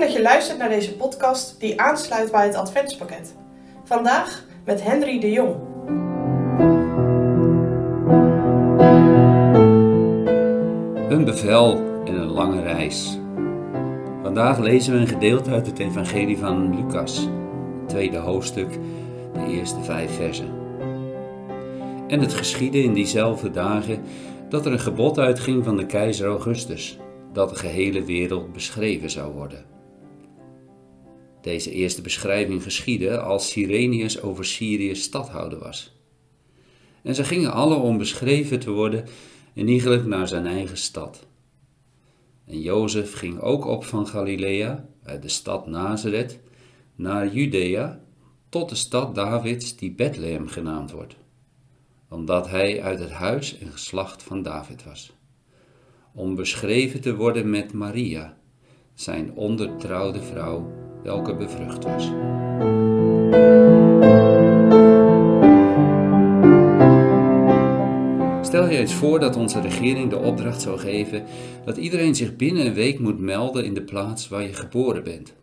Dat 0.00 0.12
je 0.12 0.22
luistert 0.22 0.58
naar 0.58 0.68
deze 0.68 0.96
podcast 0.96 1.60
die 1.60 1.80
aansluit 1.80 2.30
bij 2.30 2.46
het 2.46 2.54
Adventspakket. 2.54 3.34
Vandaag 3.84 4.44
met 4.64 4.82
Henry 4.82 5.20
de 5.20 5.30
Jong. 5.30 5.54
Een 11.08 11.24
bevel 11.24 11.76
en 12.04 12.14
een 12.14 12.30
lange 12.30 12.62
reis. 12.62 13.18
Vandaag 14.22 14.58
lezen 14.58 14.92
we 14.92 14.98
een 14.98 15.06
gedeelte 15.06 15.50
uit 15.50 15.66
het 15.66 15.78
Evangelie 15.78 16.38
van 16.38 16.74
Lucas, 16.74 17.28
tweede 17.86 18.18
hoofdstuk, 18.18 18.78
de 19.32 19.46
eerste 19.48 19.82
vijf 19.82 20.14
versen. 20.14 20.50
En 22.08 22.20
het 22.20 22.34
geschiedde 22.34 22.82
in 22.82 22.92
diezelfde 22.92 23.50
dagen 23.50 24.02
dat 24.48 24.66
er 24.66 24.72
een 24.72 24.80
gebod 24.80 25.18
uitging 25.18 25.64
van 25.64 25.76
de 25.76 25.86
keizer 25.86 26.28
Augustus, 26.28 26.98
dat 27.32 27.48
de 27.48 27.56
gehele 27.56 28.04
wereld 28.04 28.52
beschreven 28.52 29.10
zou 29.10 29.32
worden. 29.32 29.78
Deze 31.42 31.70
eerste 31.70 32.02
beschrijving 32.02 32.62
geschiedde 32.62 33.20
als 33.20 33.50
Sirenius 33.50 34.22
over 34.22 34.44
Syrië 34.44 34.94
stadhouder 34.94 35.58
was. 35.58 35.98
En 37.02 37.14
ze 37.14 37.24
gingen 37.24 37.52
alle 37.52 37.74
om 37.74 37.98
beschreven 37.98 38.60
te 38.60 38.70
worden 38.70 39.04
en 39.54 39.68
iegelijk 39.68 40.06
naar 40.06 40.28
zijn 40.28 40.46
eigen 40.46 40.76
stad. 40.76 41.26
En 42.46 42.60
Jozef 42.60 43.14
ging 43.14 43.40
ook 43.40 43.64
op 43.66 43.84
van 43.84 44.06
Galilea, 44.06 44.88
uit 45.02 45.22
de 45.22 45.28
stad 45.28 45.66
Nazareth, 45.66 46.38
naar 46.94 47.34
Judea, 47.34 48.00
tot 48.48 48.68
de 48.68 48.74
stad 48.74 49.14
Davids, 49.14 49.76
die 49.76 49.92
Bethlehem 49.92 50.48
genaamd 50.48 50.90
wordt, 50.90 51.16
omdat 52.08 52.48
hij 52.48 52.82
uit 52.82 52.98
het 52.98 53.10
huis 53.10 53.58
en 53.58 53.70
geslacht 53.72 54.22
van 54.22 54.42
David 54.42 54.84
was, 54.84 55.12
om 56.14 56.34
beschreven 56.34 57.00
te 57.00 57.16
worden 57.16 57.50
met 57.50 57.72
Maria, 57.72 58.36
zijn 58.94 59.32
ondertrouwde 59.32 60.22
vrouw, 60.22 60.79
welke 61.02 61.34
bevrucht 61.34 61.84
was. 61.84 62.04
Stel 68.46 68.70
je 68.70 68.78
eens 68.78 68.94
voor 68.94 69.20
dat 69.20 69.36
onze 69.36 69.60
regering 69.60 70.10
de 70.10 70.18
opdracht 70.18 70.62
zou 70.62 70.78
geven 70.78 71.24
dat 71.64 71.76
iedereen 71.76 72.14
zich 72.14 72.36
binnen 72.36 72.66
een 72.66 72.74
week 72.74 72.98
moet 72.98 73.20
melden 73.20 73.64
in 73.64 73.74
de 73.74 73.82
plaats 73.82 74.28
waar 74.28 74.42
je 74.42 74.54
geboren 74.54 75.04
bent. 75.04 75.34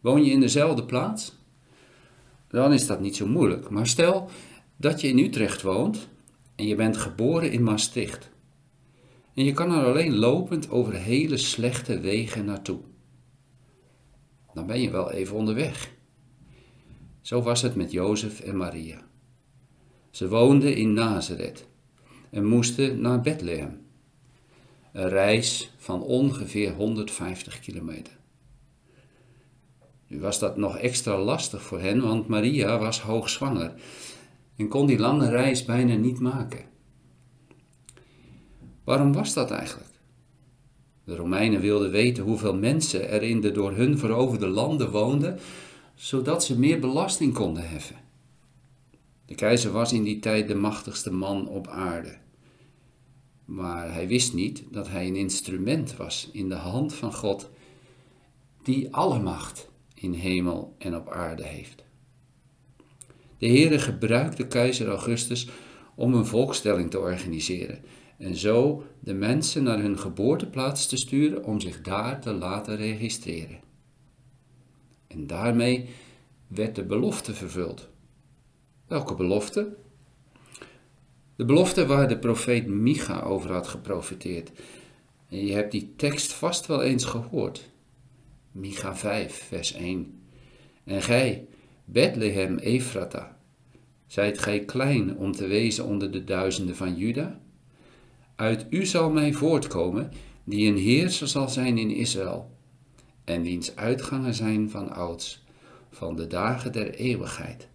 Woon 0.00 0.24
je 0.24 0.30
in 0.30 0.40
dezelfde 0.40 0.84
plaats? 0.84 1.32
Dan 2.48 2.72
is 2.72 2.86
dat 2.86 3.00
niet 3.00 3.16
zo 3.16 3.26
moeilijk. 3.26 3.70
Maar 3.70 3.86
stel 3.86 4.28
dat 4.76 5.00
je 5.00 5.08
in 5.08 5.18
Utrecht 5.18 5.62
woont 5.62 6.08
en 6.56 6.66
je 6.66 6.74
bent 6.74 6.96
geboren 6.96 7.52
in 7.52 7.62
Maastricht. 7.62 8.30
En 9.34 9.44
je 9.44 9.52
kan 9.52 9.72
er 9.72 9.84
alleen 9.84 10.16
lopend 10.16 10.70
over 10.70 10.94
hele 10.94 11.36
slechte 11.36 12.00
wegen 12.00 12.44
naartoe. 12.44 12.78
Dan 14.54 14.66
ben 14.66 14.80
je 14.80 14.90
wel 14.90 15.10
even 15.10 15.36
onderweg. 15.36 15.90
Zo 17.20 17.42
was 17.42 17.62
het 17.62 17.74
met 17.74 17.92
Jozef 17.92 18.40
en 18.40 18.56
Maria. 18.56 19.02
Ze 20.10 20.28
woonden 20.28 20.76
in 20.76 20.92
Nazareth 20.92 21.66
en 22.30 22.44
moesten 22.44 23.00
naar 23.00 23.20
Bethlehem. 23.20 23.86
Een 24.92 25.08
reis 25.08 25.72
van 25.76 26.02
ongeveer 26.02 26.72
150 26.72 27.60
kilometer. 27.60 28.12
Nu 30.06 30.20
was 30.20 30.38
dat 30.38 30.56
nog 30.56 30.78
extra 30.78 31.18
lastig 31.18 31.62
voor 31.62 31.80
hen, 31.80 32.00
want 32.00 32.28
Maria 32.28 32.78
was 32.78 33.00
hoogzwanger 33.00 33.74
en 34.56 34.68
kon 34.68 34.86
die 34.86 34.98
lange 34.98 35.28
reis 35.28 35.64
bijna 35.64 35.94
niet 35.94 36.20
maken. 36.20 36.64
Waarom 38.84 39.12
was 39.12 39.34
dat 39.34 39.50
eigenlijk? 39.50 39.93
De 41.04 41.16
Romeinen 41.16 41.60
wilden 41.60 41.90
weten 41.90 42.24
hoeveel 42.24 42.54
mensen 42.54 43.08
er 43.08 43.22
in 43.22 43.40
de 43.40 43.52
door 43.52 43.72
hun 43.72 43.98
veroverde 43.98 44.46
landen 44.46 44.90
woonden, 44.90 45.38
zodat 45.94 46.44
ze 46.44 46.58
meer 46.58 46.80
belasting 46.80 47.34
konden 47.34 47.68
heffen. 47.68 47.96
De 49.26 49.34
keizer 49.34 49.72
was 49.72 49.92
in 49.92 50.02
die 50.02 50.18
tijd 50.18 50.48
de 50.48 50.54
machtigste 50.54 51.12
man 51.12 51.48
op 51.48 51.66
aarde. 51.66 52.16
Maar 53.44 53.92
hij 53.92 54.08
wist 54.08 54.34
niet 54.34 54.64
dat 54.70 54.88
hij 54.88 55.06
een 55.06 55.16
instrument 55.16 55.96
was 55.96 56.28
in 56.32 56.48
de 56.48 56.54
hand 56.54 56.94
van 56.94 57.14
God, 57.14 57.50
die 58.62 58.94
alle 58.94 59.18
macht 59.18 59.68
in 59.94 60.12
hemel 60.12 60.74
en 60.78 60.96
op 60.96 61.08
aarde 61.08 61.44
heeft. 61.44 61.84
De 63.38 63.46
Heere 63.46 63.78
gebruikte 63.78 64.46
keizer 64.46 64.88
Augustus 64.88 65.48
om 65.94 66.14
een 66.14 66.26
volkstelling 66.26 66.90
te 66.90 66.98
organiseren 66.98 67.84
en 68.18 68.34
zo 68.34 68.84
de 69.00 69.14
mensen 69.14 69.62
naar 69.62 69.78
hun 69.78 69.98
geboorteplaats 69.98 70.86
te 70.86 70.96
sturen 70.96 71.44
om 71.44 71.60
zich 71.60 71.80
daar 71.80 72.20
te 72.20 72.32
laten 72.32 72.76
registreren. 72.76 73.60
En 75.06 75.26
daarmee 75.26 75.88
werd 76.46 76.74
de 76.74 76.84
belofte 76.84 77.34
vervuld. 77.34 77.88
Welke 78.86 79.14
belofte? 79.14 79.76
De 81.36 81.44
belofte 81.44 81.86
waar 81.86 82.08
de 82.08 82.18
profeet 82.18 82.66
Micha 82.66 83.20
over 83.20 83.52
had 83.52 83.68
geprofiteerd. 83.68 84.50
En 85.28 85.46
je 85.46 85.52
hebt 85.52 85.72
die 85.72 85.92
tekst 85.96 86.32
vast 86.32 86.66
wel 86.66 86.82
eens 86.82 87.04
gehoord. 87.04 87.70
Micha 88.52 88.96
5, 88.96 89.42
vers 89.48 89.72
1. 89.72 90.22
En 90.84 91.02
gij, 91.02 91.46
Bethlehem 91.84 92.58
Ephrata, 92.58 93.38
zijt 94.06 94.38
gij 94.38 94.64
klein 94.64 95.16
om 95.16 95.32
te 95.32 95.46
wezen 95.46 95.84
onder 95.84 96.10
de 96.10 96.24
duizenden 96.24 96.76
van 96.76 96.96
Juda? 96.96 97.40
Uit 98.36 98.66
u 98.70 98.86
zal 98.86 99.10
mij 99.10 99.32
voortkomen, 99.32 100.12
die 100.44 100.68
een 100.68 100.78
heerser 100.78 101.28
zal 101.28 101.48
zijn 101.48 101.78
in 101.78 101.90
Israël, 101.90 102.50
en 103.24 103.42
wiens 103.42 103.76
uitgangen 103.76 104.34
zijn 104.34 104.70
van 104.70 104.90
ouds, 104.90 105.44
van 105.90 106.16
de 106.16 106.26
dagen 106.26 106.72
der 106.72 106.94
eeuwigheid. 106.94 107.68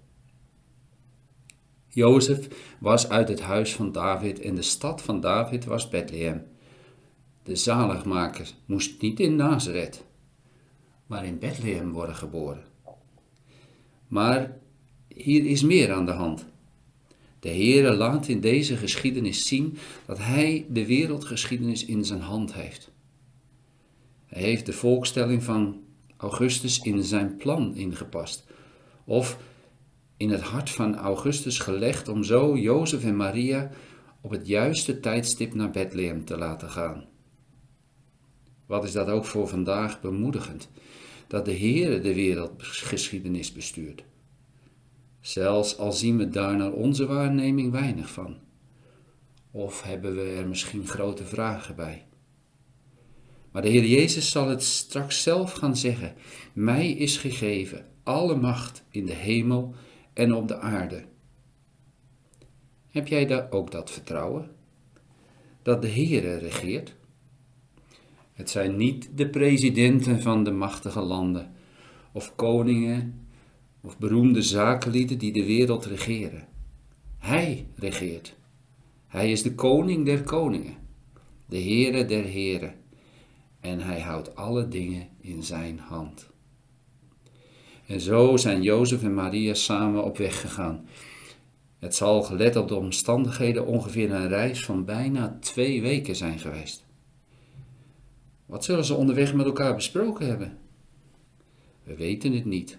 Jozef 1.88 2.48
was 2.80 3.10
uit 3.10 3.28
het 3.28 3.42
huis 3.42 3.74
van 3.74 3.92
David 3.92 4.40
en 4.40 4.56
de 4.56 4.62
stad 4.62 5.02
van 5.02 5.20
David 5.20 5.66
was 5.66 5.90
Bethlehem. 5.90 6.44
De 7.44 7.56
zaligmaker 7.56 8.52
moest 8.66 9.02
niet 9.02 9.20
in 9.20 9.36
Nazareth, 9.36 10.06
maar 11.08 11.26
in 11.26 11.40
Bethlehem 11.40 11.92
worden 11.92 12.16
geboren. 12.16 12.64
Maar 14.08 14.58
hier 15.08 15.46
is 15.46 15.64
meer 15.64 15.92
aan 15.94 16.06
de 16.06 16.12
hand. 16.12 16.46
De 17.40 17.50
Heere 17.50 17.96
laat 17.96 18.28
in 18.28 18.40
deze 18.40 18.78
geschiedenis 18.78 19.48
zien 19.48 19.78
dat 20.06 20.18
Hij 20.18 20.66
de 20.70 20.86
wereldgeschiedenis 20.86 21.86
in 21.86 22.06
zijn 22.06 22.22
hand 22.22 22.54
heeft. 22.54 22.92
Hij 24.26 24.42
heeft 24.42 24.66
de 24.66 24.74
volkstelling 24.74 25.44
van 25.44 25.82
Augustus 26.18 26.80
in 26.80 27.04
zijn 27.04 27.36
plan 27.36 27.76
ingepast. 27.76 28.46
Of 29.06 29.38
in 30.18 30.30
het 30.30 30.42
hart 30.42 30.70
van 30.70 30.96
Augustus 30.96 31.60
gelegd 31.60 32.08
om 32.08 32.24
zo 32.24 32.58
Jozef 32.58 33.04
en 33.04 33.16
Maria 33.16 33.72
op 34.22 34.32
het 34.32 34.48
juiste 34.48 35.00
tijdstip 35.00 35.54
naar 35.54 35.72
Bethlehem 35.72 36.26
te 36.26 36.38
laten 36.38 36.70
gaan. 36.70 37.06
Wat 38.66 38.84
is 38.84 38.92
dat 38.92 39.08
ook 39.08 39.26
voor 39.26 39.48
vandaag 39.48 40.02
bemoedigend, 40.02 40.70
dat 41.28 41.46
de 41.46 41.58
Heere 41.58 42.00
de 42.00 42.14
wereldgeschiedenis 42.14 43.52
bestuurt. 43.52 44.04
Zelfs 45.22 45.78
al 45.78 45.92
zien 45.92 46.18
we 46.18 46.30
daar 46.30 46.58
naar 46.58 46.72
onze 46.72 47.06
waarneming 47.06 47.72
weinig 47.72 48.12
van. 48.12 48.38
Of 49.52 49.82
hebben 49.82 50.16
we 50.16 50.22
er 50.22 50.48
misschien 50.48 50.88
grote 50.88 51.26
vragen 51.26 51.76
bij. 51.76 52.06
Maar 53.52 53.62
de 53.62 53.70
Heer 53.70 53.86
Jezus 53.86 54.32
zal 54.32 54.48
het 54.48 54.64
straks 54.64 55.24
zelf 55.24 55.52
gaan 55.52 55.78
zeggen: 55.78 56.16
Mij 56.54 56.92
is 56.92 57.18
gegeven 57.18 57.86
alle 58.04 58.36
macht 58.36 58.84
in 58.90 59.06
de 59.06 59.14
hemel 59.14 59.74
en 60.14 60.34
op 60.34 60.48
de 60.48 60.60
aarde. 60.60 61.06
Heb 62.88 63.08
jij 63.08 63.26
daar 63.26 63.52
ook 63.52 63.72
dat 63.72 63.92
vertrouwen? 63.92 64.52
Dat 65.62 65.82
de 65.82 65.90
Heere 65.90 66.36
regeert? 66.38 66.96
Het 68.34 68.50
zijn 68.50 68.76
niet 68.76 69.10
de 69.16 69.30
presidenten 69.30 70.22
van 70.22 70.44
de 70.44 70.52
machtige 70.52 71.02
landen, 71.02 71.52
of 72.12 72.36
koningen, 72.36 73.28
of 73.82 73.98
beroemde 73.98 74.42
zakenlieden 74.42 75.18
die 75.18 75.32
de 75.32 75.46
wereld 75.46 75.86
regeren. 75.86 76.48
Hij 77.18 77.68
regeert. 77.76 78.36
Hij 79.08 79.32
is 79.32 79.42
de 79.42 79.56
koning 79.56 80.06
der 80.06 80.24
koningen, 80.24 80.78
de 81.46 81.62
Heere 81.62 82.06
der 82.06 82.24
heren, 82.24 82.76
en 83.60 83.80
hij 83.80 84.00
houdt 84.00 84.36
alle 84.36 84.68
dingen 84.68 85.08
in 85.22 85.44
zijn 85.44 85.80
hand. 85.80 86.30
En 87.86 88.02
zo 88.02 88.38
zijn 88.38 88.62
Jozef 88.62 89.04
en 89.04 89.14
Maria 89.14 89.54
samen 89.54 90.04
op 90.04 90.18
weg 90.18 90.42
gegaan. 90.42 90.88
Het 91.80 91.96
zal 91.96 92.22
gelet 92.22 92.56
op 92.56 92.68
de 92.68 92.76
omstandigheden 92.76 93.66
ongeveer 93.66 94.12
een 94.12 94.28
reis 94.28 94.66
van 94.66 94.86
bijna 94.86 95.38
twee 95.40 95.82
weken 95.82 96.16
zijn 96.16 96.40
geweest. 96.40 96.86
Wat 98.46 98.64
zullen 98.64 98.86
ze 98.86 98.94
onderweg 98.94 99.34
met 99.34 99.46
elkaar 99.46 99.76
besproken 99.76 100.28
hebben? 100.28 100.58
We 101.84 101.96
weten 101.96 102.34
het 102.34 102.46
niet, 102.46 102.78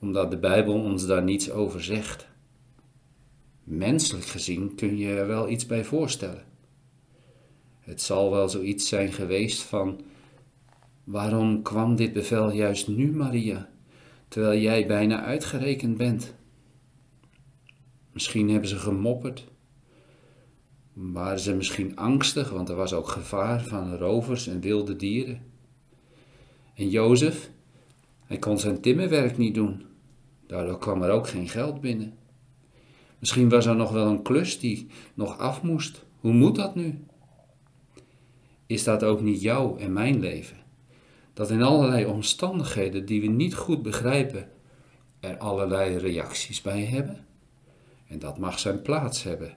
omdat 0.00 0.30
de 0.30 0.38
Bijbel 0.38 0.74
ons 0.74 1.06
daar 1.06 1.22
niets 1.22 1.50
over 1.50 1.82
zegt. 1.84 2.28
Menselijk 3.64 4.26
gezien 4.26 4.74
kun 4.74 4.96
je 4.96 5.14
er 5.14 5.26
wel 5.26 5.48
iets 5.48 5.66
bij 5.66 5.84
voorstellen. 5.84 6.44
Het 7.80 8.02
zal 8.02 8.30
wel 8.30 8.48
zoiets 8.48 8.88
zijn 8.88 9.12
geweest 9.12 9.62
van 9.62 10.00
Waarom 11.04 11.62
kwam 11.62 11.96
dit 11.96 12.12
bevel 12.12 12.50
juist 12.52 12.88
nu, 12.88 13.12
Maria, 13.12 13.70
terwijl 14.28 14.60
jij 14.60 14.86
bijna 14.86 15.22
uitgerekend 15.22 15.96
bent? 15.96 16.34
Misschien 18.12 18.50
hebben 18.50 18.68
ze 18.68 18.76
gemopperd. 18.76 19.44
Waren 20.92 21.40
ze 21.40 21.54
misschien 21.54 21.96
angstig, 21.96 22.50
want 22.50 22.68
er 22.68 22.74
was 22.74 22.92
ook 22.92 23.08
gevaar 23.08 23.64
van 23.64 23.96
rovers 23.96 24.46
en 24.46 24.60
wilde 24.60 24.96
dieren. 24.96 25.42
En 26.74 26.88
Jozef, 26.88 27.50
hij 28.24 28.38
kon 28.38 28.58
zijn 28.58 28.80
timmerwerk 28.80 29.38
niet 29.38 29.54
doen. 29.54 29.84
Daardoor 30.50 30.78
kwam 30.78 31.02
er 31.02 31.10
ook 31.10 31.28
geen 31.28 31.48
geld 31.48 31.80
binnen. 31.80 32.14
Misschien 33.18 33.48
was 33.48 33.66
er 33.66 33.76
nog 33.76 33.90
wel 33.90 34.06
een 34.06 34.22
klus 34.22 34.58
die 34.58 34.86
nog 35.14 35.38
af 35.38 35.62
moest. 35.62 36.04
Hoe 36.20 36.32
moet 36.32 36.56
dat 36.56 36.74
nu? 36.74 37.04
Is 38.66 38.84
dat 38.84 39.02
ook 39.02 39.20
niet 39.20 39.40
jouw 39.40 39.76
en 39.76 39.92
mijn 39.92 40.20
leven? 40.20 40.56
Dat 41.32 41.50
in 41.50 41.62
allerlei 41.62 42.04
omstandigheden 42.04 43.06
die 43.06 43.20
we 43.20 43.26
niet 43.26 43.54
goed 43.54 43.82
begrijpen, 43.82 44.48
er 45.20 45.36
allerlei 45.36 45.96
reacties 45.96 46.60
bij 46.60 46.84
hebben? 46.84 47.26
En 48.06 48.18
dat 48.18 48.38
mag 48.38 48.58
zijn 48.58 48.82
plaats 48.82 49.22
hebben. 49.22 49.56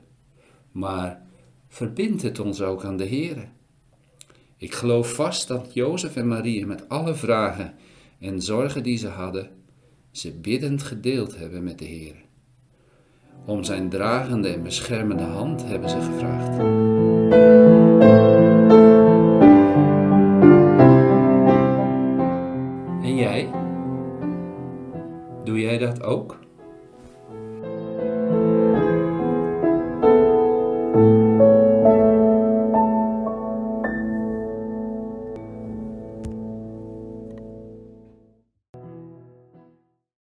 Maar 0.72 1.22
verbindt 1.68 2.22
het 2.22 2.40
ons 2.40 2.62
ook 2.62 2.86
aan 2.86 2.98
de 2.98 3.06
Heer? 3.06 3.50
Ik 4.58 4.74
geloof 4.74 5.14
vast 5.14 5.48
dat 5.48 5.74
Jozef 5.74 6.16
en 6.16 6.28
Maria 6.28 6.66
met 6.66 6.90
alle 6.90 7.16
vragen 7.16 7.76
en 8.20 8.42
zorgen 8.42 8.84
die 8.84 8.98
ze 8.98 9.08
hadden, 9.08 9.63
ze 10.14 10.32
biddend 10.32 10.84
gedeeld 10.84 11.38
hebben 11.38 11.64
met 11.64 11.80
de 11.80 11.86
Heer. 11.86 12.16
Om 13.46 13.64
zijn 13.64 13.90
dragende 13.90 14.48
en 14.48 14.64
beschermende 14.64 15.24
hand 15.24 15.66
hebben 15.66 15.90
ze 15.90 16.02
gevraagd. 16.02 16.93